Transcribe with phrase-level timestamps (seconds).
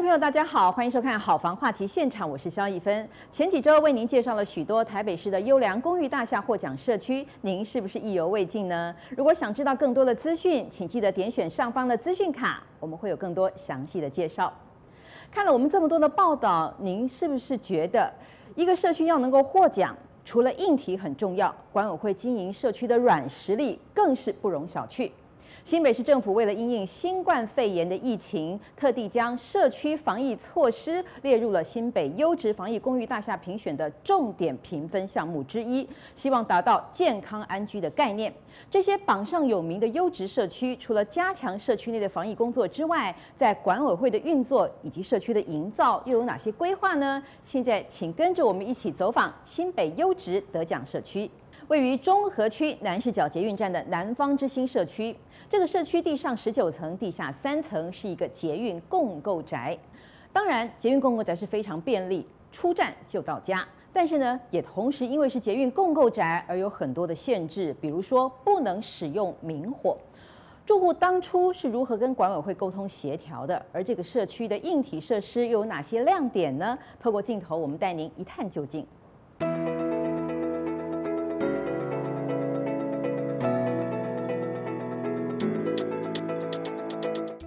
[0.00, 3.06] 朋友，大家好，欢迎收看《好房话题现场》，我是萧逸芬。
[3.28, 8.94] 前几周为您介绍了许多台北市的优良公寓大厦获奖社区，您是不是意犹未尽呢？
[9.14, 14.50] 如果想知道更多的资讯，请记得点选上方的资讯卡，我们会有更多详细的介绍。
[15.30, 18.10] 看了我们这么多的报道，您是不是觉得
[18.54, 19.94] 一个社区要能够获奖，
[20.24, 25.10] 除了硬体很重要，管委会经营社区的软实力更是不容小觑。
[25.62, 38.32] 新北市政府为了因应新冠肺炎的疫情，特地将社区防疫措施列入了新北优质防疫公寓大厦评选的重点评分项目之一，希望达到健康安居的概念。
[38.70, 47.22] 这些榜上有名的优质社区，除了加强社区内的防疫工作之外，在管委会的运作以及社区的营造又有哪些规划呢？
[47.44, 51.30] 现在请跟着我们一起走访新北优质得奖社区。
[51.68, 55.14] 位于中和区南势角捷运站的南方之星社区，
[55.50, 59.76] 这个社区地上十九层，地下三层，是一个捷运共构宅。
[60.32, 63.66] 当然，捷运共构宅是非常便利，出站就到家。
[63.92, 69.98] 但是呢，也同时因为是捷运共构宅，而有很多的限制，比如说不能使用明火。
[70.64, 73.60] 住户当初是如何跟管委会沟通协调的？
[73.72, 76.78] 而这个社区的硬体设施又有哪些亮点呢？
[77.00, 78.86] 透过镜头，我们带您一探究竟。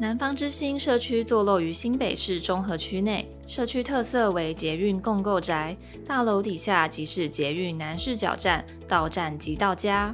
[0.04, 10.14] 南方之星社区坐落于新北市中和区内，社区特色为捷运共构宅，大楼底下即是捷运南势角站，到站即到家。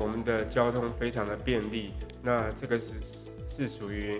[0.00, 1.90] 我们的交通非常的便利，
[2.22, 2.94] 那这个是
[3.46, 4.18] 是属于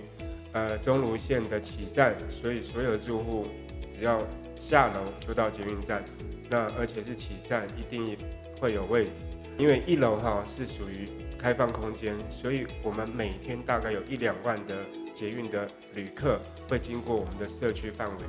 [0.51, 3.47] 呃中芦线的起站，所以所有住户
[3.97, 4.21] 只要
[4.59, 6.05] 下楼就到捷运站，
[6.51, 8.15] 那而且是起站一定
[8.61, 9.23] 会有位置，
[9.57, 11.09] 因为一楼哈是属于。
[11.39, 14.75] 开放空间，所以我们每天大概有一两万的
[15.13, 16.37] 捷运的旅客
[16.67, 18.23] 会经过我们的社区范围。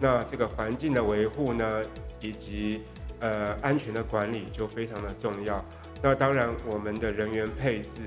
[0.00, 1.80] 那这个环境的维护呢，
[2.20, 2.82] 以及
[3.20, 5.64] 呃安全的管理就非常的重要。
[6.02, 8.00] 那当然，我们的人员配置，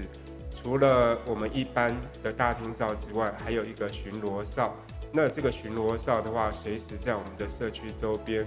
[0.54, 1.90] 除了我们一般
[2.22, 4.76] 的大厅哨之外，还有一个巡逻哨。
[5.12, 8.46] 那这个巡逻哨的话，随时在我们的社区周边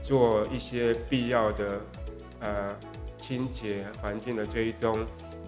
[0.00, 1.80] 做一些必要的
[2.38, 2.76] 呃
[3.16, 4.94] 清洁环境的追踪。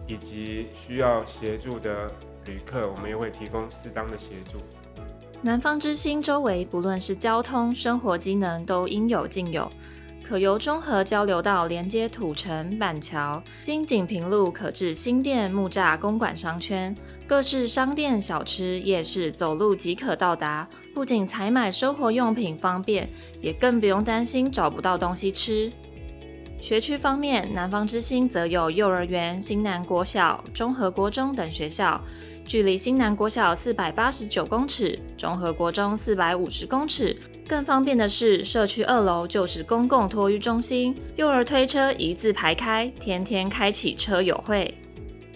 [0.06, 2.10] 以及需要协助的
[2.46, 4.58] 旅客，我们也会提供适当的协助。
[5.42, 9.70] 南方之星周围不论是交通、生活机能都应有尽有，
[10.26, 16.96] 可由中和交流道连接土城、板桥，经锦屏路可至新店木栅公馆商圈，
[17.26, 23.08] 各式商店、小吃、夜市走路即可到达，不仅采买生活用品方便，
[23.40, 25.70] 也更不用担心找不到东西吃。
[26.66, 32.00] 学区方面，南方之星则有幼儿园、新南国小、中和国中等学校，
[32.44, 37.16] 距离新南国小四百八十九公尺，中和国中四百五十公尺。
[37.46, 44.76] 更方便的是，社区二楼就是公共托育中心，幼儿推车一字排开，天天开启车友会。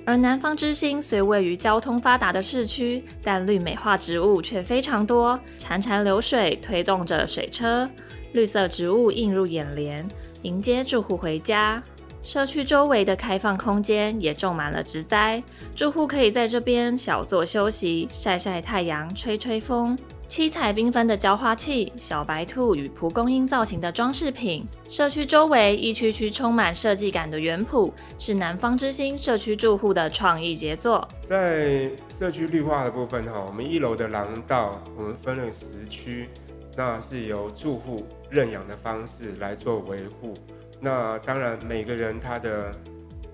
[0.05, 7.89] 而南方之星虽位于交通发达的市区，但绿美化植物却非常多，潺潺流水推动着水车，
[8.33, 10.05] 绿色植物映入眼帘。
[10.43, 11.83] 迎接住户回家，
[12.23, 15.43] 社区周围的开放空间也种满了植栽，
[15.75, 19.99] 住户可以在这边小坐休息、晒晒太阳、吹吹风。
[20.29, 31.07] 七彩缤纷的浇花器、小白兔与蒲公英造型的装饰品，社区周围一区区充满设计感的园圃，是南方之星社区住户的创意杰作。
[31.25, 36.29] 在社区绿化的部分哈，我们一楼的廊道，我们分了十区。
[36.77, 40.35] 那是由住户认养的方式来做维护。
[40.81, 42.73] 那当然，每个人他的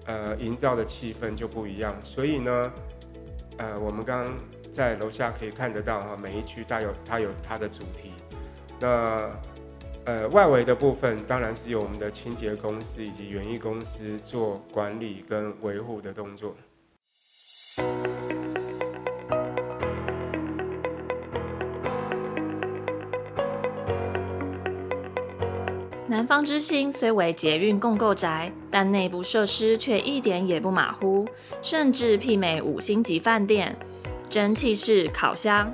[0.07, 1.95] 呃营造的气氛就不一样。
[2.03, 2.73] 所以呢，
[3.59, 4.27] 呃，我们刚
[4.73, 8.13] 在楼下可以看得到哈，每一区它有它有它的主题。
[8.81, 9.31] 那
[10.05, 16.55] 呃外围的部分当然是由我们的清洁公司以及园艺公司做管理跟维护的动作。
[26.17, 31.29] 南方之星虽为捷运共构宅，但内部设施却一点也不马虎，
[31.61, 33.77] 甚至媲美五星级饭店。
[34.31, 35.71] 蒸汽式烤箱、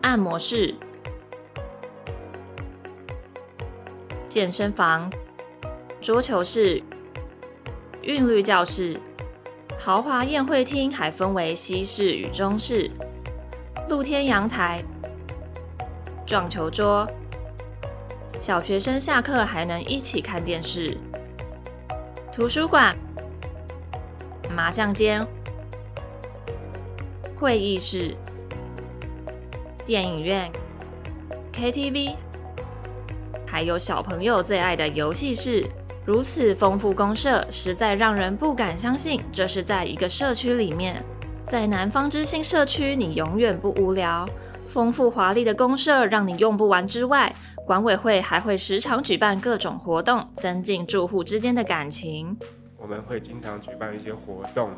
[0.00, 0.74] 按摩室、
[4.26, 5.12] 健身房、
[6.00, 6.82] 桌球室、
[8.00, 8.98] 韵律教室、
[9.78, 12.90] 豪华宴会厅还分为西式与中式，
[13.90, 14.82] 露天阳台、
[16.24, 17.06] 撞球桌。
[18.40, 20.96] 小学生下课还能一起看电视，
[22.32, 22.96] 图书馆、
[24.54, 25.26] 麻将间、
[27.36, 28.14] 会议室、
[29.84, 30.50] 电影院、
[31.52, 32.14] KTV，
[33.44, 35.66] 还有小朋友最爱的游戏室。
[36.06, 41.04] 如此丰富公社，实在让人不敢相信这是在一个社区里面。
[41.44, 44.26] 在南方之星社区，你永远不无聊。
[44.68, 47.34] 丰富华丽的公社让你用不完之外，
[47.68, 52.34] 管委会还会时常举办各种活动，增进住户之间的感情。
[52.78, 54.70] 我们会经常举办一些活动，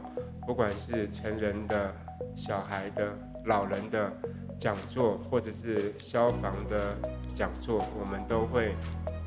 [0.45, 1.95] 不管是成人的、
[2.35, 4.13] 小孩的、老人的
[4.59, 6.97] 讲座，或者是消防的
[7.33, 8.75] 讲座，我们都会。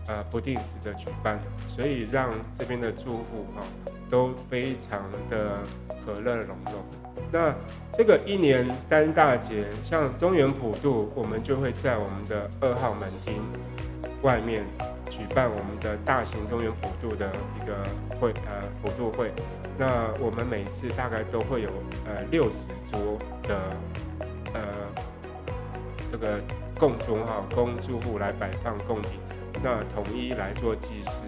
[0.09, 1.39] 呃，不定时的举办，
[1.69, 3.63] 所以让这边的住户哈
[4.09, 5.59] 都非常的
[6.05, 7.02] 和乐融融。
[7.31, 7.53] 那
[7.91, 13.41] 这个一年三大节，像中原普渡，我们就会在我们的二号门厅
[14.21, 14.63] 外面
[15.09, 17.75] 举办我们的大型中原普渡的一个
[18.19, 19.31] 会呃普渡会。
[19.77, 21.69] 那我们每次大概都会有
[22.05, 22.57] 呃六十
[22.91, 23.57] 桌的
[24.53, 24.61] 呃
[26.11, 26.39] 这个
[26.79, 29.19] 供桌哈，供住户来摆放供品。
[29.63, 31.21] 那统一来做祭祀。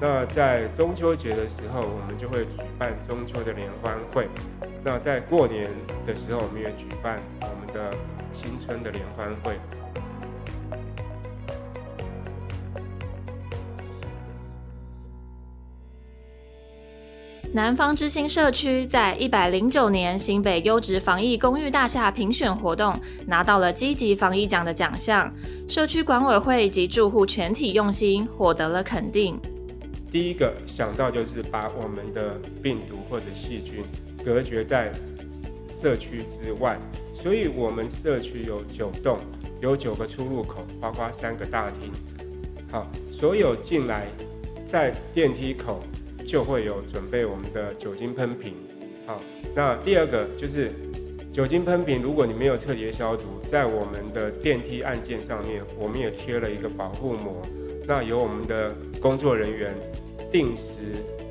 [0.00, 4.28] 那在中秋节的时候，我们就会举办中秋的联欢会。
[4.84, 5.70] 那在过年
[6.04, 7.96] 的时候，我们也举办我们的
[8.32, 9.58] 新春的联欢会。
[17.50, 22.98] 南方之星社区在一百零九年新北优质防疫公寓大厦评选活动
[23.28, 25.32] 拿到了积极防疫奖的奖项，
[25.68, 29.40] 社区管委会及住户全体用心，获得了肯定。
[30.14, 33.82] 第一个想到就是把我们的病毒或者细菌
[34.24, 34.92] 隔绝在
[35.68, 36.78] 社区之外，
[37.12, 39.18] 所以我们社区有九栋，
[39.60, 41.90] 有九个出入口，包括三个大厅。
[42.70, 44.06] 好，所有进来
[44.64, 45.82] 在电梯口。
[46.24, 48.54] 就会有准备我们的酒精喷瓶，
[49.06, 49.20] 好，
[49.54, 50.72] 那第二个就是
[51.30, 57.42] 酒精喷瓶，如果你没有彻底消毒，在我们的电梯按键上面，我们也贴了一个保护膜，
[57.86, 59.74] 那由我们的工作人员
[60.34, 60.80] 定时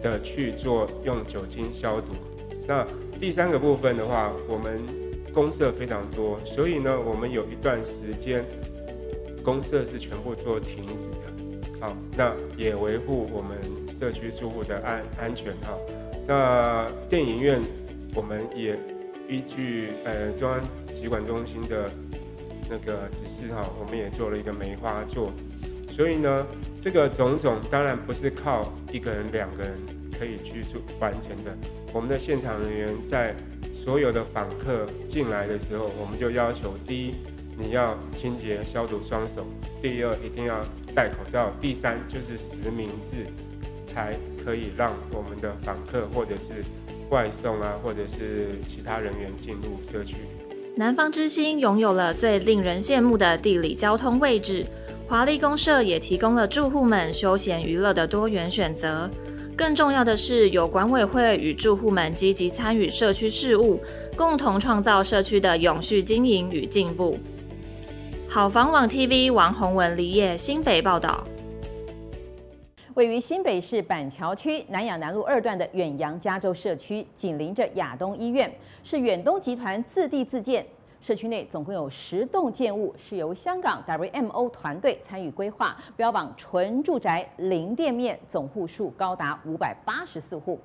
[0.01, 2.13] 的去做用酒精消毒。
[2.65, 2.87] 那
[3.19, 4.79] 第三个部分的话，我们
[5.33, 8.45] 公设非常多，所以呢，我们有一段时间
[9.43, 13.59] 公设是全部做停止的，好，那也维护我们。
[13.99, 15.77] 社区住户的安安全哈，
[16.27, 17.61] 那电影院
[18.13, 18.77] 我们也
[19.29, 20.59] 依据呃中央
[20.91, 21.89] 疾管中心的
[22.69, 25.31] 那个指示哈，我们也做了一个梅花座，
[25.95, 26.45] 所以呢，
[26.79, 29.73] 这个种种当然不是靠一个人两个人
[30.17, 31.55] 可以去做完成的，
[31.93, 33.35] 我们的现场人员在
[33.73, 37.13] 所有的访客进来的时候，我们就要求第一
[37.57, 39.45] 你要清洁消毒双手，
[39.81, 40.59] 第二一定要
[40.95, 43.27] 戴口罩，第三就是实名制。
[43.85, 46.63] 才可以让我们的访客或者是
[47.11, 50.15] 外送啊，或者是其他人员进入社区。
[50.75, 54.65] 南方之星拥有了最令人羡慕的地理交通位置，
[55.13, 59.07] 华丽公社也提供了住户们休闲娱乐的多元选择。
[59.55, 63.79] 更重要的是，有管委会与住户们积极参与社区事务，
[64.17, 67.15] 共同创造社区的永续经营与进步。
[68.27, 71.23] 好房网 TV 王宏文、李业新北报道。
[72.95, 78.51] 位于新北市板桥区南雅南路二段的远洋加州社区，紧邻着亚东医院，
[78.83, 80.65] 是远东集团自地自建。
[81.03, 90.57] 社区内总共有十栋建物，是由香港 WMO 团队参与规划，标榜纯住宅、零店面，总户数高达五百八十四户。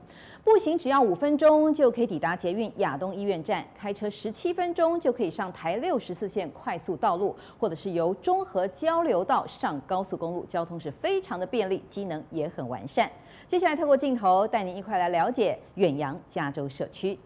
[0.44, 13.10] 步行只要五分钟就可以抵达捷运亚东医院站，开车十七分钟就可以上台六十四线快速道路，或者是由中和交流道上高速公路，交通是非常的便利，机能也很完善。
[13.48, 17.18] 接下来透过镜头带您一块来了解远洋加州社区。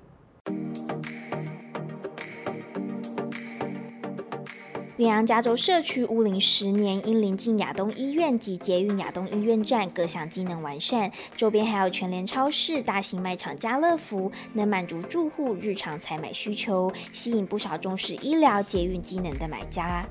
[4.99, 20.04] 远洋加州社区屋龄十年，因临近亚东医院及捷运亚东医院站，各项机能完善，周边还有全联超市、大型卖场家乐福，能满足住户日常采买需求，吸引不少重视医疗捷运机能的买家。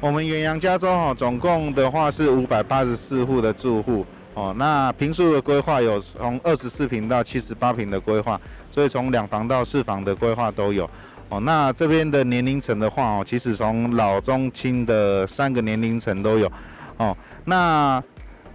[0.00, 8.40] 我们远洋加州哈，总共的话是五百八十四户的住户哦，那坪数的规划有从二十四坪到七十八坪的规划，
[8.72, 10.90] 所以从两房到四房的规划都有。
[11.40, 16.50] 那这边的年龄层的话哦，其实从老中青的三个年龄层都有。
[16.96, 18.02] 哦，那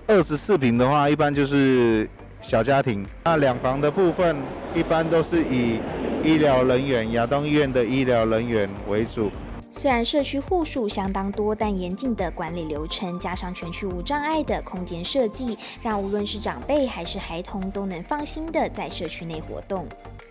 [0.07, 2.09] 二十四坪的话，一般就是
[2.41, 3.05] 小家庭。
[3.25, 4.35] 那两房的部分，
[4.73, 5.79] 一般都是以
[6.23, 9.29] 医疗人员、亚东医院的医疗人员为主。
[9.71, 19.87] 虽然社区户数相当多，但严谨的管理流程加上全区无障碍的空间设计，让无论是长辈还是孩童都能放心的在社区内活动。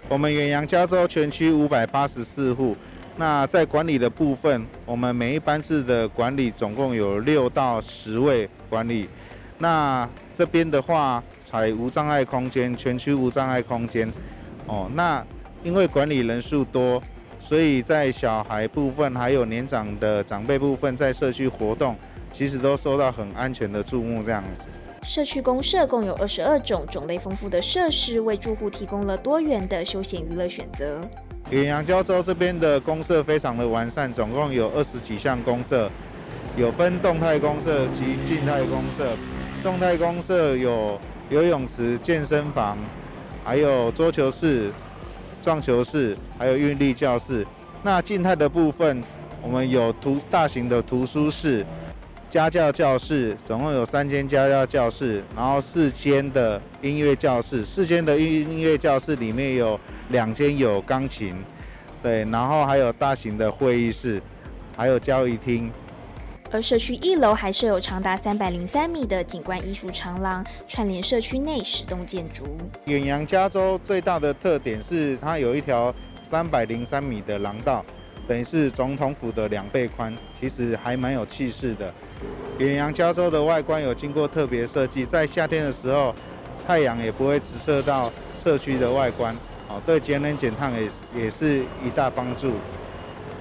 [0.06, 2.76] 我们远洋加州全区五百八十四户，
[3.16, 9.08] 那在管理的部分，我们每一班次的管理总共有六到十位管理。
[9.58, 14.10] 那这边的话，采无障碍空间，全区无障碍空间。
[14.66, 15.24] 哦，那
[15.64, 17.02] 因为管理人数多，
[17.40, 21.96] 所以在小孩部分还有年长的长辈部分，在社区活动，
[22.32, 24.66] 其实都受到很安全的注目这样子。
[25.08, 31.00] 社区公社共有二十二种种类丰富的设施，为住户提供了多元的休闲娱乐选择。
[31.48, 35.90] 远洋交洲这边的公社非常的完善，总共有二十几项公社，
[36.58, 39.16] 有分动态公社及静态公社。
[39.62, 41.00] 动态公社有
[41.30, 42.76] 游泳池、健身房，
[43.42, 44.70] 还有桌球室、
[45.42, 47.46] 撞球室，还有运力教室。
[47.82, 49.02] 那静态的部分，
[49.40, 51.64] 我们有图大型的图书室。
[52.28, 59.80] 家教教室总共有三间家教教室，然后四间的音乐教室，四间的音音乐教室里面有
[60.10, 61.42] 两间有钢琴，
[62.02, 64.20] 对，然后还有大型的会议室，
[64.76, 65.70] 还有交谊厅。
[66.50, 72.58] 而社区一楼还设有长达三百零三米的景观艺术长廊，串联社区内十栋建筑。
[72.84, 75.94] 远洋加州最大的特点是它有一条
[76.28, 77.84] 三百零三米的廊道，
[78.26, 81.92] 等于是总统府的两倍宽，其实还蛮有气势的。
[82.58, 86.14] 远洋加州的外观有经过特别设计，在夏天的时候，
[86.66, 89.32] 太阳也不会直射到社区的外观，
[89.68, 92.52] 哦，对节能减碳也也是一大帮助。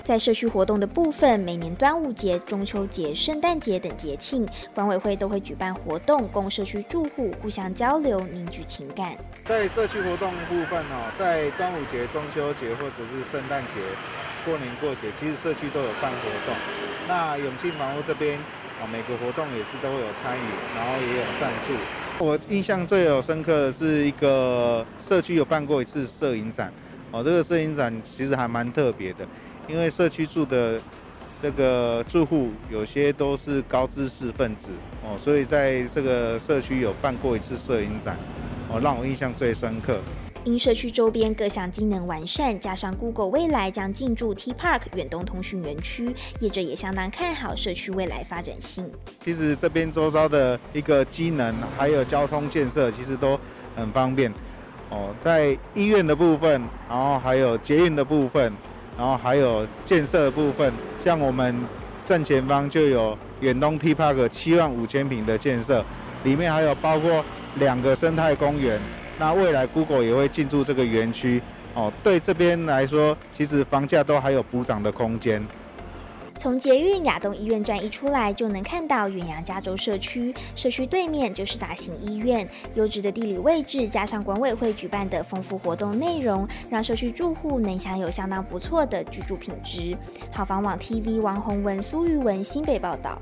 [0.03, 9.17] 在社区活动的部分，每年端午节、中秋节、圣诞节等节庆，管委会都会举办活动，供社区住户互相交流、凝聚情感。
[9.43, 13.81] 在社区活动部分哦，在端午节、中秋节或者是圣诞节、
[14.45, 16.55] 过年过节，其实社区都有办活动。
[17.09, 18.39] 那永庆房屋这边。
[18.79, 20.41] 啊，每个活动也是都会有参与，
[20.75, 21.73] 然后也有赞助。
[22.23, 26.71] 我印象最有深刻的是一个社区有办过一次摄影展，
[27.11, 29.25] 哦，这个摄影展其实还蛮特别的，
[29.67, 30.79] 因为社区住的
[31.41, 34.69] 这个住户有些都是高知识分子，
[35.03, 38.17] 哦，所以在这个社区有办过一次摄影展，
[38.69, 39.99] 哦，让我印象最深刻。
[40.47, 48.89] 因社区周边各项机能完善，加上 Google 未来将进驻 T Park 远东通讯园区，业者也相当看好社区未来发展性。
[49.21, 53.37] 其实这边周遭的一个机能还有交通建设，其实都
[53.75, 54.31] 很方便。
[54.89, 58.53] 哦，在医院的部分，然后还有捷运的部分，
[58.97, 60.71] 然后还有建设的部分，
[61.03, 61.53] 像我们
[62.05, 65.83] 正前方就有远东 T Park 七万五千平的建设，
[66.23, 67.21] 里面还有包括
[67.55, 68.79] 两个生态公园。
[69.19, 71.41] 那未来 Google 也会进驻这个园区，
[71.73, 75.45] 哦，对这边来说，其实房价都还有补涨的空间。
[76.39, 82.47] 从捷运亚东医院站一出来，就能看到远洋加州社区，社区对面就是大型医院。
[82.75, 89.97] 优质的地理位置，加上管委会举办的丰富活动内容，让社区住户能享有相当不错的居住品质。
[90.31, 93.17] 好房网 TV 王宏文、苏玉文新北报道。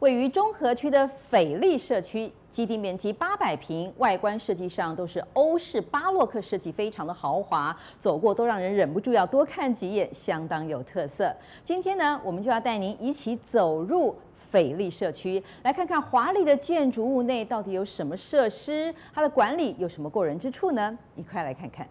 [0.00, 11.30] 位于中和区的斐丽社区，基地面积八百平，外观设计上都是欧式巴洛克设计，非常的豪华，走过都让人忍不住要多看几眼，相当有特色。
[11.62, 20.98] 今天呢，我们就要带您一起走入斐丽社区，来看看华丽的建筑物内到底有什么设施，它的管理有什么过人之处呢？
[21.14, 21.86] 一块来看看。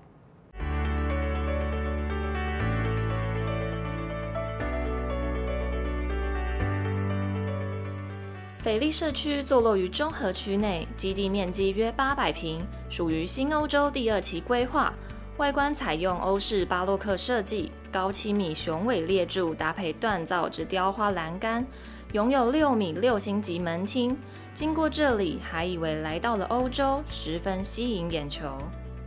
[8.62, 14.94] 斐丽社区坐落于中和区内，基地面积约八百平，属于新欧洲第二期规划。
[15.38, 21.66] 外观采用欧式巴洛克设计，高七米雄伟列柱搭配锻造之雕花栏杆，
[22.12, 24.18] 拥有六米六星级门厅。
[24.54, 28.58] 经过这里，还以为来到了欧洲，十分吸引眼球。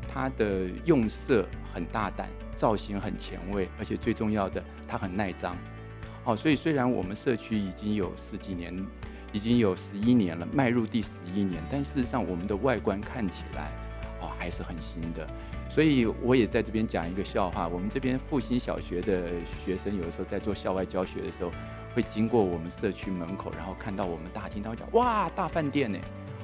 [0.08, 5.54] 它的用色很大胆，造型很前卫，而且最重要的，它很耐脏。
[6.24, 8.74] 好，所以虽然我们社区已经有十几年。
[9.32, 13.72] 已经有十一年了，迈入第十一年，但事实上我们的外观看起来，
[14.20, 15.26] 哦，还是很新的。
[15.70, 19.30] 所以我也在这边讲一个笑话：我们这边复兴小学的
[19.64, 21.50] 学生，有的时候在做校外教学的时候，
[21.94, 25.98] 会经过我们社区门口，然后看到我们大厅，他会讲：哇，大饭店呢！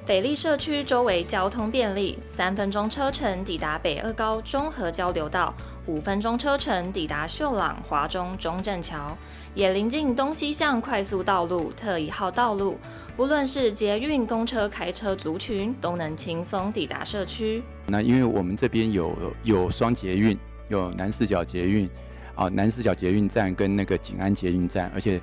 [0.07, 5.55] 斐丽社区周围交通便利，三分钟车程抵达北二高中和交流道，
[5.89, 9.17] 五分钟车程抵达秀朗华中中正桥，
[9.55, 12.79] 也临近东西向快速道路特一号道路，
[13.17, 17.63] 不论是捷运、公车、开车族群都能轻松抵达社区。
[17.87, 21.89] 那因为我们这边有有双捷运，有南四角捷运
[22.35, 25.19] 啊，南四角捷运站跟那个景安捷运站，而且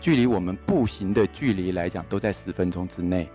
[0.00, 3.28] 距离我们步行的距离来讲，都在十分钟之内。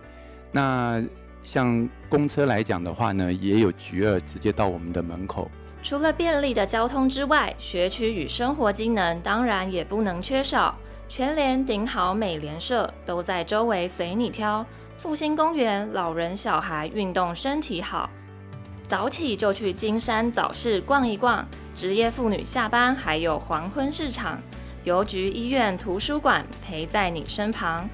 [0.50, 1.00] 那
[1.44, 5.48] 像公车来讲的话呢，也有局二直接到我们的门口。
[5.82, 10.74] 除了便利的交通之外，学区与生活机能当然也不能缺少。
[11.08, 14.64] 全联、顶好、美联社都在周围随你挑。
[14.96, 18.08] 复兴公园，老人小孩运动身体好，
[18.86, 21.44] 早起就去金山早市逛一逛。
[21.74, 24.40] 职业妇女下班还有黄昏市场。
[24.84, 27.88] 邮局、医院、图书馆陪在你身旁。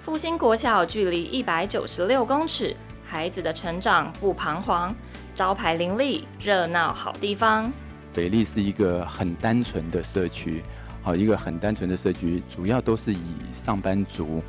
[0.00, 2.74] 复兴国小距离一百九十六公尺，
[3.04, 4.94] 孩子的成长不彷徨。
[5.34, 7.72] 招牌林立，热闹好地方。
[8.12, 10.62] 斐丽是一个很单纯的社区，
[11.02, 13.18] 好，一个很单纯的社区，主要都是以
[13.52, 14.42] 上班族。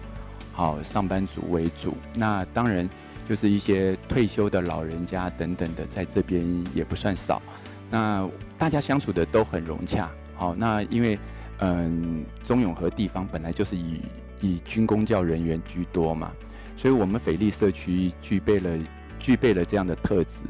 [0.53, 2.87] 好，上班族为主，那当然
[3.27, 7.41] 就是一些退休的老人家等等的，在这边也不算少。
[7.89, 10.09] 那大家相处的都很融洽。
[10.35, 11.17] 好，那因为
[11.59, 14.01] 嗯，中永和地方本来就是以
[14.41, 16.31] 以军公教人员居多嘛，
[16.77, 18.77] 所以我们斐丽社区具备了
[19.25, 20.45] 具备了这样的特质。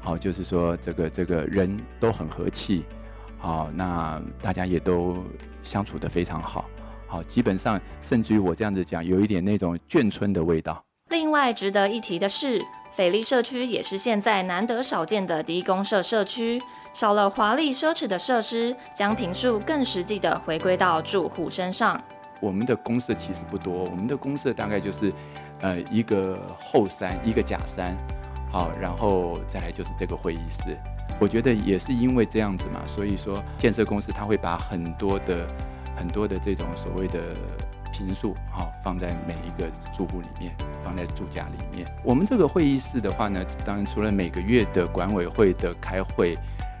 [0.00, 2.84] 好，就是说这个这个人都很和气。
[3.38, 5.18] 好，那大家也都
[5.62, 6.68] 相处的非常好。
[7.06, 10.84] 好，基本上甚至于我这样子讲，有一点那种眷村的味道。
[11.10, 12.60] 另外值得一提的是，
[12.92, 16.60] 斐丽社区也是现在难得少见的低公社社区，
[16.92, 22.02] 少了华丽奢侈的设施，将平数更实际的回归到住户身上。
[22.40, 25.12] 我们的公社其实不多，我们的公社大概就是，
[25.60, 27.96] 呃，一个后山，一个假山，
[28.50, 30.76] 好，然后再来就是这个会议室。
[31.20, 35.48] 我觉得也是因为这样子嘛，所以说建设公司它会把很多的。
[35.98, 37.18] 很多的这种所谓的
[37.92, 41.92] 平数，哈，放在每一个住户里面，放在住家里面。
[42.04, 46.38] 我们这个会议室的话呢，当然除了每个月的管委会的开会，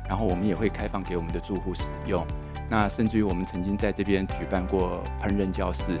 [0.08, 2.24] 然后我们也会开放给我们的住户使用。
[2.70, 5.98] 那甚至于我们曾经在这边举办过烹饪教室，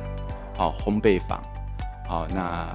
[0.56, 1.42] 好，烘焙坊，
[2.08, 2.66] 好，那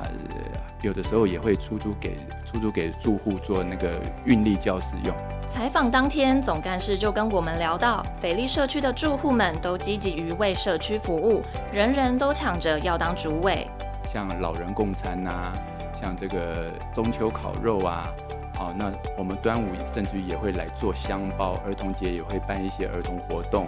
[0.83, 5.15] 有的时候也会出租给出租给住户做那个运力教室用。
[5.49, 13.67] 采访当天，总干事就跟我们聊到，斐利社区的住户们都积极于为社区服务，人人都抢着要当主委。
[14.07, 15.53] 像老人共餐呐、啊，
[15.95, 18.07] 像这个中秋烤肉啊，
[18.55, 23.67] 好，那我们端午甚至也会来做香包，儿童节也会办一些儿童活动，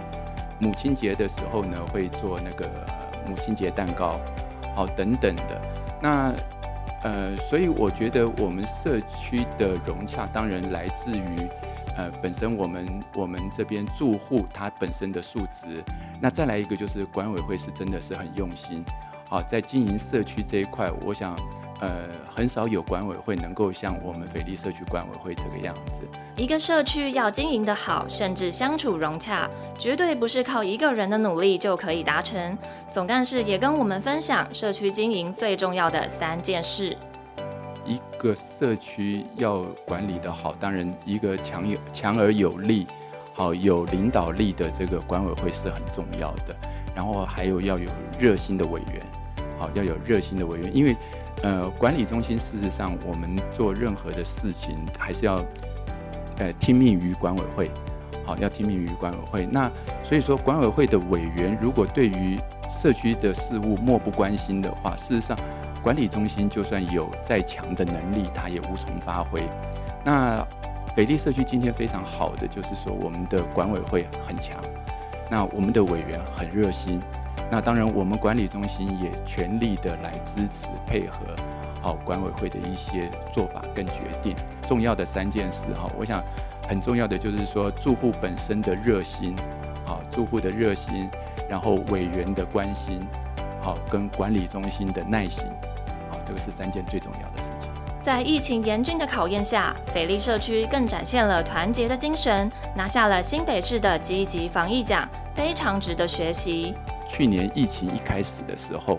[0.60, 2.68] 母亲节的时候呢，会做那个
[3.26, 4.20] 母亲节蛋糕，
[4.76, 5.60] 好，等等的。
[6.00, 6.32] 那
[7.02, 11.48] 呃，所以我觉得我们社区的融洽，当然来自于。
[11.98, 15.82] 呃，本身我们我们这边住户他本身的素质，
[16.20, 18.84] 那再来一个就是管委会是真的是很用心，
[19.30, 21.34] 好，在经营社区这一块，我想，
[21.80, 26.04] 呃，很少有管委会能够像我们斐丽社区管委会这个样子。
[26.36, 32.56] 一个社区要经营得好，甚至相处融洽，绝对不是靠一个人的努力就可以达成。
[32.90, 36.96] 总干事也跟我们分享社区经营最重要的三件事。
[37.84, 42.86] 一个社区要管理得好，当然一个强有强而有力，
[43.34, 46.56] 好有领导力的这个管委会是很重要的。
[46.94, 49.02] 然后还有要有热心的委员，
[49.58, 50.96] 好要有热心的委员，因为
[51.42, 55.44] 呃管理中心事实上我们做任何的事情还是要
[56.38, 57.70] 呃听命于管委会，
[58.24, 59.48] 好要听命于管委会。
[59.50, 59.70] 那
[60.02, 62.38] 所以说管委会的委员如果对于
[62.70, 65.36] 社区的事务漠不关心的话，事实上。
[65.82, 69.40] 管理中心就算有再强的能力，它也无从发挥。
[70.04, 70.44] 那
[70.96, 74.56] 北丽社区今天非常好的就是说，我们的管委会很强，
[75.30, 77.00] 那我们的委员很热心。
[77.50, 81.18] 那当然，我们管理中心也全力的来支持配合
[81.80, 84.34] 好管委会的一些做法跟决定。
[84.66, 86.22] 重要的三件事哈，我想
[86.68, 89.36] 很重要的就是说，住户本身的热心，
[89.86, 91.08] 好住户的热心，
[91.48, 93.00] 然后委员的关心，
[93.62, 95.44] 好跟管理中心的耐心。
[96.10, 97.70] 好这个是三件最重要的事情。
[98.02, 106.74] 在疫情严峻的考验下，斐丽社区更展现了团结的精神，拿下了新北市的积极防疫奖，非常值得学习。
[107.08, 108.98] 去年疫情一开始的时候，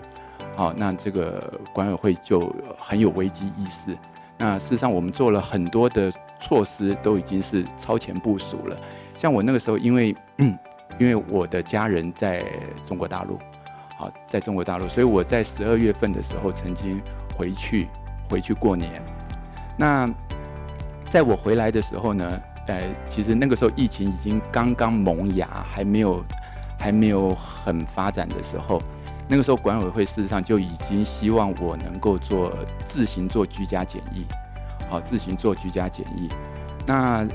[0.56, 3.96] 好，那这个管委会就很有危机意识。
[4.36, 8.76] 那事实上，我们做了很多的措施，都已经是超前部署了。
[9.16, 10.14] 像我那个时候，因为
[10.98, 12.44] 因为我的家人在
[12.84, 13.38] 中国大陆。
[13.96, 17.02] 好，在中国大陆，所以我在十二月份的时候曾经
[17.36, 17.88] 回去
[18.30, 19.02] 回去过年。
[19.76, 20.08] 那
[21.08, 26.24] 在我回来的时候呢，呃，其实那个时候疫情已经刚刚萌芽，还没有
[26.78, 28.80] 还没有很发展的时候，
[29.28, 32.52] 那个时候管委会事实上就已经希望我能够做
[32.84, 34.24] 自行做居家检疫，
[34.88, 36.28] 好，自行做居家检疫。
[36.86, 37.26] 那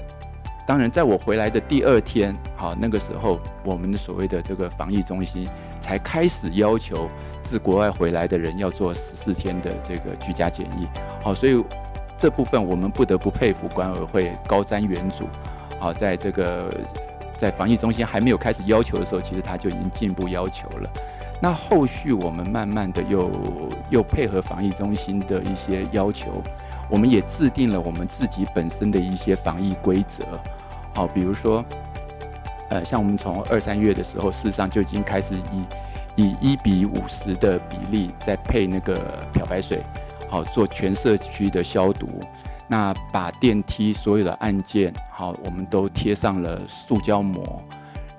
[0.66, 5.46] 当然，在我回来的第二天，好，那个时候我们的所谓的这个防疫中心
[5.82, 7.10] 才开始要求
[7.44, 10.88] 自国外回来的人要做十四天的这个居家检疫，
[11.22, 11.62] 好，所以
[12.18, 15.26] 这部分我们不得不佩服管委会高瞻远瞩，
[15.80, 16.74] 好，在这个
[17.44, 20.90] 在防疫中心还没有开始要求的时候，其实他就已经进一步要求了。
[21.42, 23.30] 那后续我们慢慢的又
[23.90, 26.42] 又配合防疫中心的一些要求，
[26.90, 30.24] 我们也制定了我们自己本身的一些防疫规则，
[30.96, 31.66] 好，比如说，
[32.70, 35.36] 呃，像我们从二三月的时候，事实上就已经开始
[36.16, 39.82] 以以一比五十的比例在配那个漂白水，
[40.30, 42.08] 好，做全社区的消毒。
[42.68, 47.62] 那把电梯所有的按键，好，我们都贴上了塑胶膜。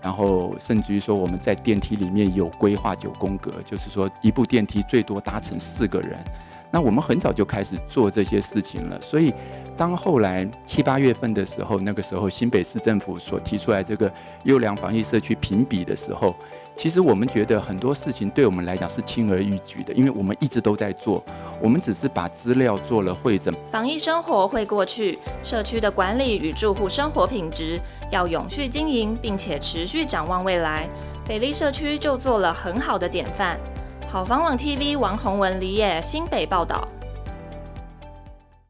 [0.01, 6.23] 然后甚至于说，我们在电梯里面有规划九宫格，就是说一部电梯最多搭乘四个人。
[6.71, 9.33] 那我们很早就开始做这些事情了，所以
[9.77, 16.35] 当后来七八月份的时候，那个时候新北市政府所提出来这个优良防疫社区评比的时候，
[16.77, 21.25] 其实我们觉得很多事情对我们来讲是轻而易举的，因为我们一直都在做，
[21.61, 23.55] 我们只是把资料做了汇整。
[23.71, 30.89] 防疫生活会过去，社区的管理与住户生活品质要永续经营，并且持续展望未来，
[31.25, 33.59] 斐丽社区就做了很好的典范。
[34.07, 36.87] 好房网 TV 王宏文、李野新北报道。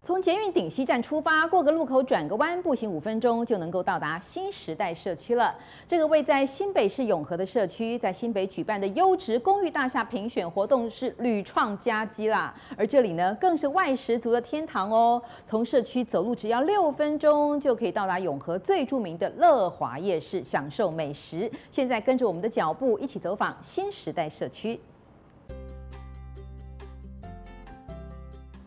[0.04, 5.56] 从捷运顶溪站出发，过个路口转个弯，步行五分钟就能够到达新时代社区了。
[5.88, 12.54] 这个位在新北市永和的社区，在新北举办的优质公寓大厦评选活动是屡创佳绩啦。
[12.76, 15.22] 而这里呢，更是外食族的天堂哦。
[15.46, 21.50] 从社区走路只要六分钟，就可以到达永和最著名的乐华夜市，享受美食。
[21.70, 24.78] 现在跟着我们的脚步，一起走访新时代社区。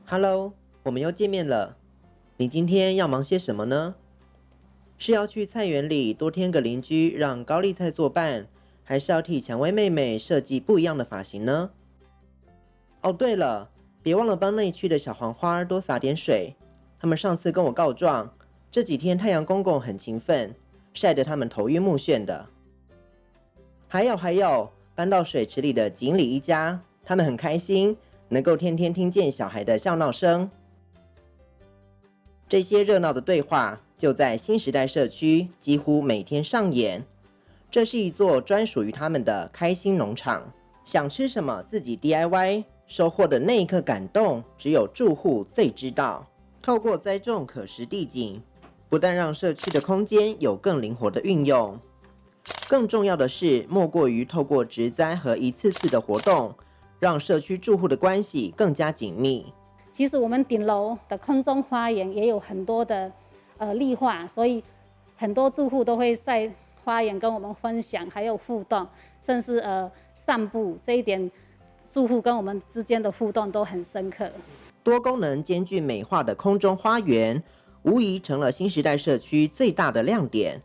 [0.08, 0.52] Hello。
[0.88, 1.76] 我们又见面了，
[2.38, 3.96] 你今天要忙些什么呢？
[4.98, 8.48] 是要去菜园里多添个邻居，让高丽菜作伴，
[8.86, 11.72] 还是要替蔷薇妹妹设计不一样的发型呢？
[13.02, 13.70] 哦，对了，
[14.02, 16.56] 别忘了帮那区的小黄花多洒点水。
[17.02, 18.34] 他们上次跟我告状，
[18.72, 20.56] 这几天太阳公公很勤奋，
[20.94, 22.48] 晒得他们头晕目眩的。
[23.90, 27.98] 还有还有，搬到水池里的锦鲤一家，他们很开心，
[28.30, 30.50] 能够天天听见小孩的笑闹声。
[32.50, 37.04] 这些热闹的对话就在新时代社区几乎每天上演。
[37.70, 40.54] 这是一座专属于他们的开心农场，
[40.86, 46.26] 想吃什么自己 DIY，收获的那一刻感动只有住户最知道。
[46.62, 48.42] 透过栽种可食地景，
[48.88, 51.78] 不但让社区的空间有更灵活的运用，
[52.70, 56.56] 更重要的是莫过于透过植栽和一次次的活动，
[57.00, 59.52] 让社区住户的关系更加紧密。
[59.98, 63.12] 其实我们顶楼的空中花园也有很多的
[63.58, 64.64] 呃绿化，所以
[65.16, 66.54] 很多住户都会在
[66.86, 68.88] 花园跟我们分享，还有互动，
[69.20, 70.78] 甚至呃散步。
[70.84, 71.32] 这一点
[71.90, 74.30] 住户跟我们之间的互动都很深刻。
[74.84, 77.42] 多功能兼具美化的空中花园，
[77.82, 80.62] 无疑成了新时代社区最大的亮点。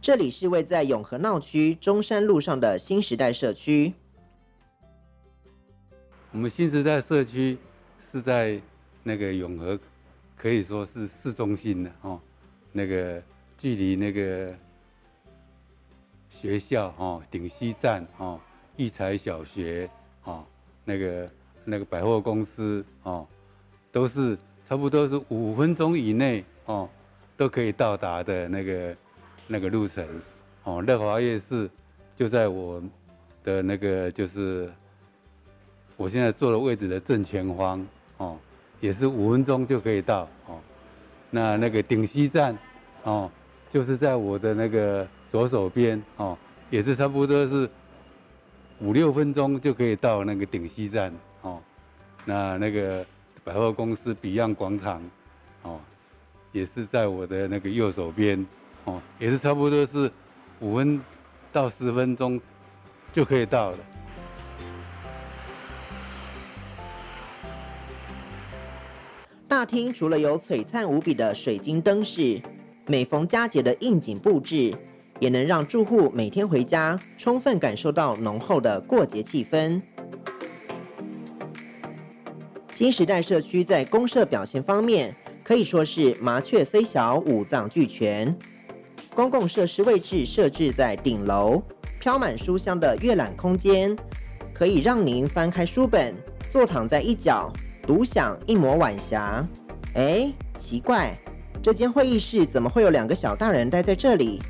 [0.00, 3.94] 这里是位在永和闹区中山路上的新时代社区。
[6.34, 7.56] 我们新时代社区
[8.10, 8.60] 是在
[9.04, 9.78] 那个永和，
[10.36, 12.20] 可以说是市中心的哦。
[12.72, 13.22] 那个
[13.56, 14.52] 距离那个
[16.28, 18.40] 学校哦，顶溪站哦，
[18.76, 19.88] 育才小学
[20.24, 20.44] 哦，
[20.84, 21.30] 那个
[21.64, 23.24] 那个百货公司哦，
[23.92, 24.36] 都是
[24.68, 26.90] 差不多是五分钟以内哦，
[27.36, 28.96] 都可以到达的那个
[29.46, 30.04] 那个路程
[30.64, 30.82] 哦。
[30.82, 31.70] 乐华夜市
[32.16, 32.82] 就在我
[33.44, 34.68] 的那个就是。
[35.96, 38.36] 我现在坐的位置的正前方，哦，
[38.80, 40.58] 也是五分钟就可以到，哦。
[41.30, 42.56] 那那个顶溪站，
[43.02, 43.30] 哦，
[43.70, 46.36] 就是在我的那个左手边，哦，
[46.70, 47.68] 也是差不多是
[48.80, 51.60] 五六分钟就可以到那个顶溪站，哦。
[52.24, 53.04] 那那个
[53.44, 55.02] 百货公司 Beyond 广场，
[55.62, 55.78] 哦，
[56.52, 58.44] 也是在我的那个右手边，
[58.84, 60.10] 哦，也是差不多是
[60.60, 61.00] 五分
[61.52, 62.40] 到十分钟
[63.12, 63.78] 就可以到了。
[69.64, 72.40] 厅除了有璀璨无比的水晶灯饰，
[72.86, 74.74] 每逢佳节的应景布置，
[75.20, 79.80] 也能让住户每天回家充分感受到浓厚的过节气氛。
[82.70, 88.36] 新时代社区在公社表现方面，可以说是麻雀虽小，五脏俱全。
[89.14, 91.62] 公共设施位置设置在顶楼，
[92.00, 93.96] 飘满书香的阅览空间，
[94.52, 96.12] 可以让您翻开书本，
[96.50, 97.52] 坐躺在一角。
[97.86, 99.46] 独享一抹晚霞。
[99.94, 101.16] 哎，奇怪，
[101.62, 104.40] 这间会议室怎么会有两个小大人待在这里？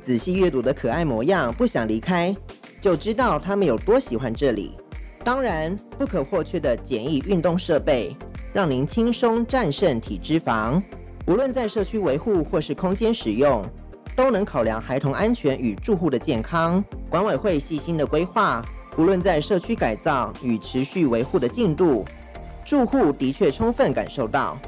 [0.00, 2.34] 仔细阅读的可爱模样，不想离开，
[2.80, 4.74] 就知道他们有多喜欢这里。
[5.22, 8.16] 当然，不可或缺的简易运动设备，
[8.52, 10.82] 让您轻松战胜体脂肪。
[11.26, 13.64] 无论在社区维护或是空间使用，
[14.16, 16.82] 都能考量孩童安全与住户的健康。
[17.10, 18.62] 管委会细心的规划，
[18.96, 22.04] 无论在社区改造与持续维护的进度，
[22.64, 24.58] 住户的确充分感受到。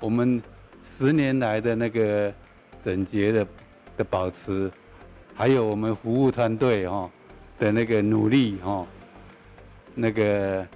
[0.00, 0.42] 我们
[0.82, 2.32] 十年来的那个
[2.82, 3.46] 整洁的
[3.98, 4.70] 的保持，
[5.34, 7.08] 还有我们服务团队哈
[7.58, 8.86] 的那个努力哈，
[9.94, 10.66] 那个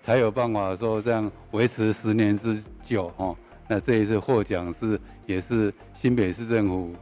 [0.00, 3.36] 才有办法说这样维持十年之久哈。
[3.68, 6.92] 那这一次获奖是也是新北市政府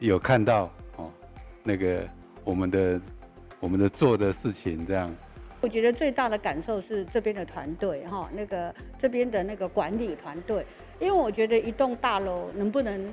[0.00, 1.10] 有看到哦，
[1.62, 2.06] 那个
[2.42, 3.00] 我们的
[3.60, 5.14] 我们的做的事情这样。
[5.64, 10.62] 我觉得最大的感受是这边的团队哈，那个这边的那个管理团队，
[11.00, 13.10] 因为我觉得一栋大楼能不能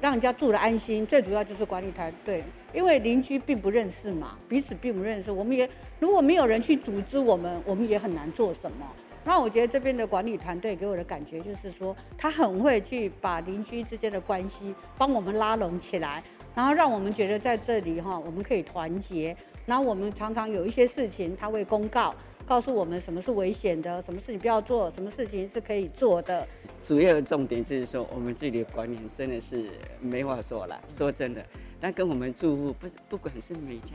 [0.00, 5.68] 让人家住得安心，最主要就是管理团队，因为邻居并不认识嘛，彼此并不认识，我们也
[5.98, 8.86] 如果没有人去组织我们，我们也很难做什么。
[9.24, 16.22] 那我觉得这边的管理团队给我的感觉就是说，他很会去把邻居之间的关系帮我们拉拢起来，
[16.54, 19.36] 然后让我们觉得在这里哈，我们可以团结。
[19.64, 26.46] 然后我们常常有一些事情，他会公告，告诉我们什么是危险的，什么事情不要做，什么事情是可以做的。
[26.80, 29.70] 主要的重点就是说，我们这里的管理真的是
[30.00, 30.80] 没话说了。
[30.88, 31.44] 说真的，
[31.80, 33.94] 那跟我们住户不不管是每家，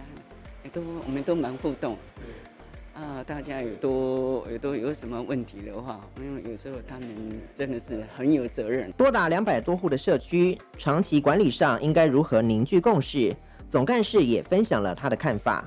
[0.63, 1.97] 也都我们都蛮互动。
[2.93, 7.07] 啊，大家有都有多有什么问题的话，因为有时候他们
[7.53, 8.91] 真的是很有责任。
[8.93, 13.35] 多达两百多户的社区，长期管理上应该如何凝聚共识？
[13.69, 15.63] 总干事也分享了他的看法。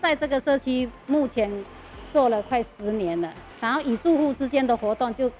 [0.00, 1.50] 在这个社区目前
[2.10, 5.30] 做了快十年了，然后与住户之间的活动就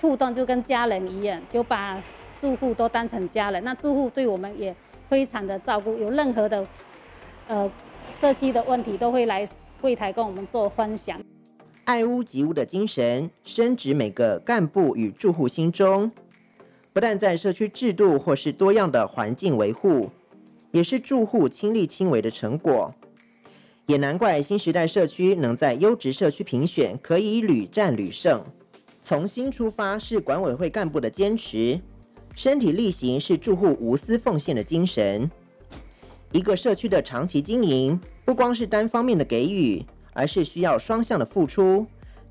[0.00, 2.02] 互动就跟家人一样，就把
[2.40, 3.62] 住户都当成家人。
[3.64, 4.74] 那住户对我们也
[5.08, 6.66] 非常的照顾，有任何的
[7.46, 7.70] 呃
[8.20, 9.48] 社区的问题都会来。
[9.80, 11.20] 柜台跟我们做分享，
[11.84, 16.10] 爱屋及乌的精神深植每个干部与住户心中，
[16.92, 20.10] 不但在社区制度或是多样的环境维护，
[20.70, 22.94] 也是住户亲力亲为的成果。
[23.86, 28.44] 也难怪新时代社区能在优质社区评选可以屡战屡胜。
[29.00, 31.80] 从心出发是管委会干部的坚持，
[32.34, 35.30] 身体力行是住户无私奉献的精神。
[36.32, 41.86] 一个社区的长期经营，不光是单方面的给予，而是需要双向的付出，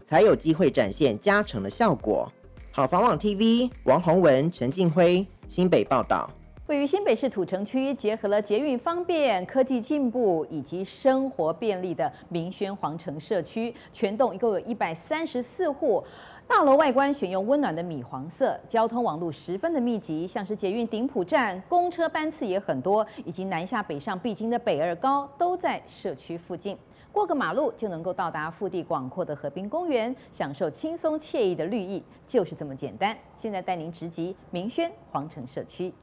[0.05, 2.31] 才有机会展现加成的效果。
[2.69, 6.29] 好房网 TV 王宏文、陈静辉新北报道。
[6.67, 16.03] 位于新北市土城区，结合了捷运方便、科技进步以及生活便利的明轩皇城社区，全栋一共有一百三十四户。
[16.45, 26.77] 大楼外观选用温暖的米黄色，交通网路十分的密集，像是捷运顶埔站，公车班次也很多，以及南下北上必经的北二高都在社区附近，
[27.13, 33.17] 过个马路就能够到达腹地广阔的河滨公园，享受轻松惬意的绿意，就是这么简单。
[33.37, 35.93] 现在带您直击明轩皇城社区。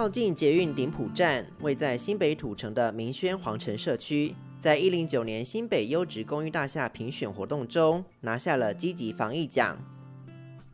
[0.00, 9.76] 靠近捷运顶埔站，位在新北土城的明轩皇城社区，在一零九年新北优质公寓大厦评选活动中拿下了积极防疫奖。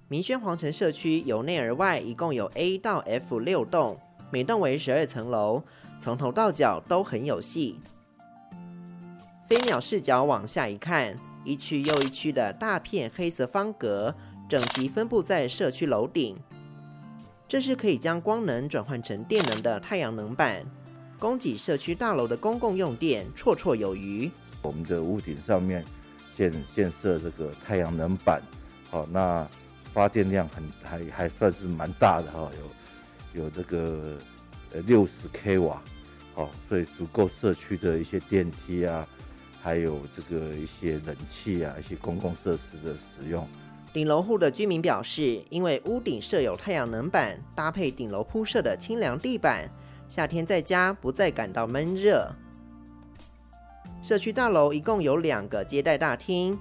[0.06, 3.98] 明轩皇城社区由内而外一共有 A 到 F 六栋，
[4.30, 5.60] 每栋为十二层楼，
[6.00, 7.80] 从头到脚都很有戏。
[9.48, 14.14] 飞鸟视角往下一看，一区又一区的大片黑色方格，
[14.48, 16.36] 整齐分布在社区楼顶。
[17.48, 20.66] 这是可以将光能转换成电能的太阳能板，
[21.16, 24.28] 供给社区大楼的公共用电绰绰有余。
[24.62, 25.84] 我们的屋顶上面
[26.34, 28.42] 建建设这个太阳能板，
[28.90, 29.48] 好，那
[29.92, 32.50] 发电量很还还算是蛮大的哈，
[33.34, 34.18] 有有这个
[34.72, 35.80] 呃六十 k 瓦，
[36.34, 39.06] 好，所以足够社区的一些电梯啊，
[39.62, 43.48] 还有这个一些冷气啊，一些公共设施的使用。
[43.96, 49.66] 顶楼户的居民表示，因为屋顶设有太阳能板，搭配顶楼铺设的清凉地板，
[50.06, 52.30] 夏天在家不再感到闷热。
[54.02, 56.58] 社区大楼一共有两个接待大厅，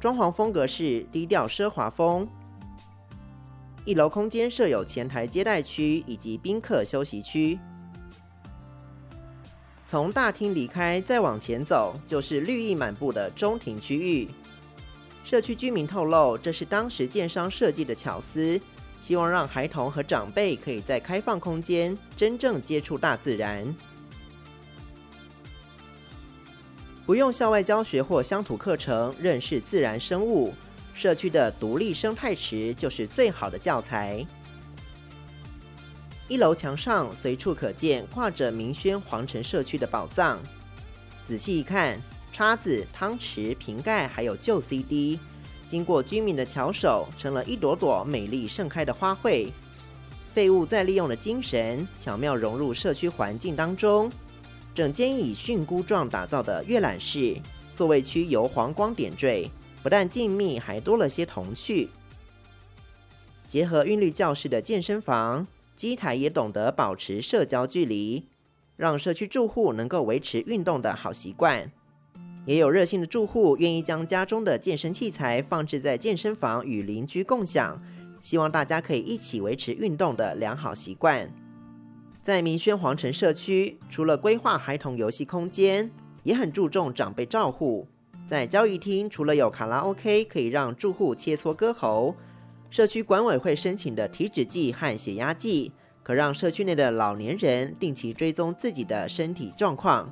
[0.00, 2.26] 装潢风格是低调奢华风。
[3.84, 7.58] 一楼空间设有前台接待区以及宾客休息区。
[9.84, 14.26] 从大厅离开，再往前走，就是绿意满布的中庭区域。
[15.28, 18.58] 社区居民透露，这是当时建商设计的巧思，
[18.98, 23.76] 希望让孩童和长辈可以在开放空间真正接触大自然，
[27.04, 30.54] 不用校外教学或乡土课程认识自然生物，
[30.94, 34.26] 社区的独立生态池就是最好的教材。
[36.26, 40.38] 一楼墙上随处可见挂着明轩皇城社区的宝藏，
[41.26, 42.00] 仔细一看，
[42.38, 45.18] 叉子、汤匙、瓶盖，还有旧 CD，
[45.66, 49.48] 经过居民的巧手，成了一朵朵美丽盛开的花卉。
[50.32, 54.08] 废物再利用的精神巧妙融入社区环境当中，
[54.72, 57.36] 整间以蕈菇状打造的阅览室，
[57.74, 59.50] 座位区由黄光点缀，
[59.82, 61.88] 不但静谧，还多了些童趣。
[63.48, 65.44] 结合韵律教室的健身房。
[65.74, 68.24] 机台也懂得保持社交距离，
[68.76, 71.72] 让社区住户能够维持运动的好习惯。
[72.48, 77.78] 也有热心的住户愿意将家中的健身器材放置在健身房与邻居共享，
[78.22, 81.30] 希望大家可以一起维持运动的良好习惯。
[82.22, 85.90] 在明轩皇城社区，除了规划孩童游戏空间，
[86.22, 87.86] 也很注重长辈照护。
[88.26, 92.16] 在交易厅，除了有卡拉 OK 可以让住户切磋歌喉。
[92.70, 95.70] 社区管委会申请的体脂计和血压计，
[96.02, 100.10] 可让社区内的老年人定期追踪自己的身体状况。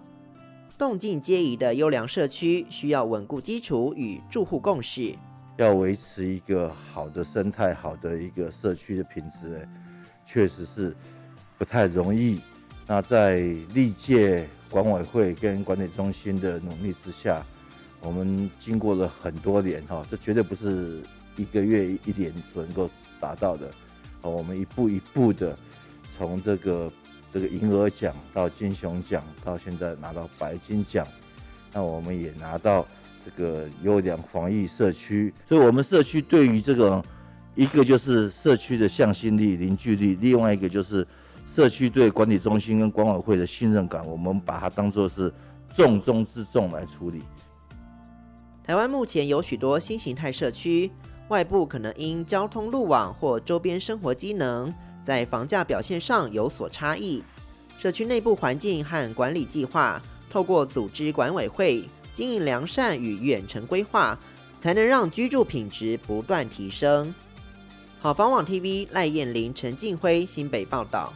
[0.79, 5.15] 动静皆宜的优良社区，需要稳固基础与住户共识。
[5.57, 9.67] 要维持一个好的生态、好的一个社区的品质，
[10.27, 10.95] 确实是
[11.57, 12.41] 不太容易。
[12.87, 13.37] 那在
[13.73, 17.43] 历届管委会跟管理中心的努力之下，
[18.01, 21.03] 我们经过了很多年，哈，这绝对不是。
[21.39, 22.89] 一个月一年所能够
[23.21, 23.71] 达到的，
[24.23, 25.55] 我们一步一步的
[26.17, 26.91] 从这个
[27.37, 31.07] 这个银鹅奖到金熊奖，到现在拿到白金奖，
[31.71, 32.87] 那我们也拿到
[33.27, 35.31] 这个优良防疫社区。
[35.47, 37.05] 所以，我们社区对于这个
[37.55, 41.07] 一个就是社区的向心力、凝聚力，另外一个就是
[41.47, 45.31] 社区对管理中心跟管委会的信任感，我们把它当作是
[45.75, 47.23] 重中之重来处理。
[48.65, 50.91] 台湾目前有许多新形态社区。
[51.29, 54.73] 外部可能因交通路网或周边生活机能，
[55.07, 57.23] 在房价表现上有所差异。
[57.79, 64.19] 社区内部环境和管理计划，透过组织管委会经营良善与远程规划，
[64.59, 67.15] 才能让居住品质不断提升。
[68.01, 71.13] 好房网 TV 赖燕玲、陈静辉新北报道。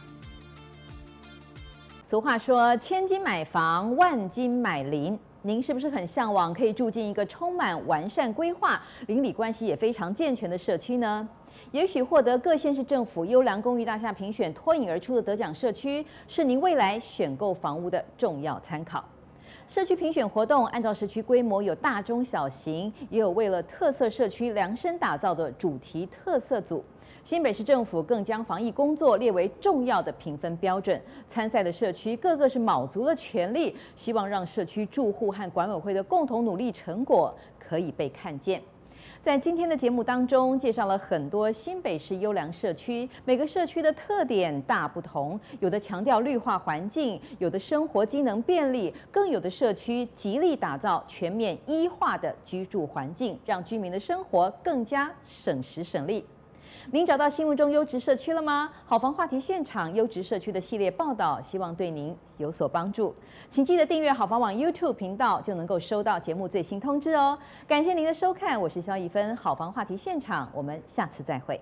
[2.01, 11.27] 俗话说：“千金买房，万金买邻。”您是不是很向往可以住进一个充满完善规划、邻里关系也非常健全的社区呢？
[11.71, 19.01] 也许获得各县市政府优良公寓大厦评选脱颖而出的得奖社区，是您未来选购房屋的重要参考。
[19.69, 26.83] 社区评选活动按照社区规模有大中小型，也有为了特色社区量身打造的主题特色组。
[27.23, 30.99] 新北市政府更将防疫工作列为重要的评分标准。
[31.25, 38.61] 参赛的社区个个是卯足了全力，希望让社区住户和管委会的共同努力成果可以被看见。
[39.21, 56.25] 在今天的节目当中，介绍了很多新北市优良社区，每个社区的特点大不同，有的强调绿化环境，有的生活机能便利，更有的社区极力打造全面一化的居住环境，让居民的生活更加省时省力。
[56.89, 58.71] 您找到心目中优质社区了吗？
[58.85, 63.15] 好房话题现场优质社区的系列报道，希望对您有所帮助。
[63.47, 67.37] 请记得订阅好房网 YouTube 频道，就能够收到节目最新通知哦。
[67.67, 69.35] 感谢您的收看，我是肖一芬。
[69.37, 71.61] 好房话题现场，我们下次再会。